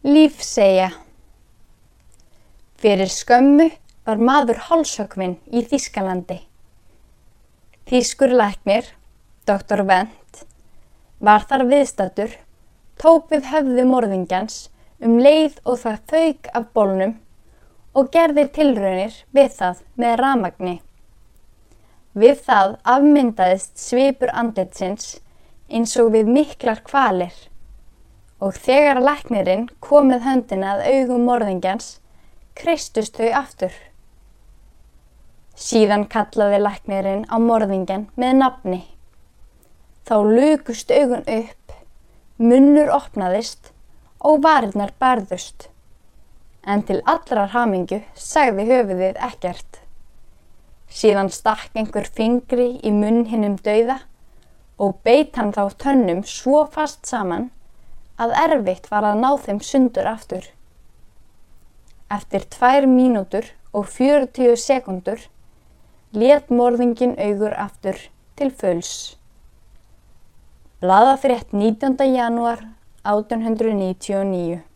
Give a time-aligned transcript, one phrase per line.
[0.00, 0.92] Lífsegja
[2.80, 3.66] Fyrir skömmu
[4.08, 6.38] var maður hálsökvinn í Þískalandi.
[7.84, 8.88] Þískur læknir,
[9.44, 9.82] Dr.
[9.84, 10.46] Wendt,
[11.20, 12.32] var þar viðstatur,
[12.96, 14.56] tók við höfðu morðingjans
[15.04, 17.14] um leið og það fauk af bólnum
[17.92, 20.76] og gerði tilraunir við það með ramagni.
[22.16, 25.18] Við það afmyndaðist svipur andlitsins
[25.68, 27.49] eins og við miklar kvalir
[28.40, 31.98] og þegar læknirinn komið höndina að augum morðingjans,
[32.56, 33.74] kreistust þau aftur.
[35.60, 38.80] Síðan kallaði læknirinn á morðingjan með nafni.
[40.08, 41.74] Þá lukust augun upp,
[42.40, 43.74] munnur opnaðist
[44.24, 45.68] og varirnar barðust.
[46.64, 49.80] En til allrar hamingu sagði höfuðið ekkert.
[50.90, 54.00] Síðan stakk einhver fingri í munn hinnum dauða
[54.80, 57.50] og beit hann þá tönnum svo fast saman
[58.20, 60.44] að erfitt var að ná þeim sundur aftur.
[62.10, 65.26] Eftir tvær mínútur og 40 sekundur
[66.12, 67.98] let morðingin augur aftur
[68.36, 69.16] til fulls.
[70.80, 71.96] Blaða frétt 19.
[72.16, 72.64] janúar
[73.04, 74.69] 1899